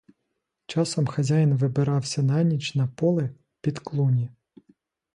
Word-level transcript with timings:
Часом 0.65 1.05
хазяїн 1.07 1.53
вибирався 1.53 2.23
на 2.23 2.43
ніч 2.43 2.75
на 2.75 2.87
поле, 2.87 3.29
під 3.61 3.79
клуні. 3.79 4.29